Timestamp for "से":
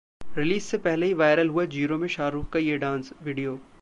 0.63-0.77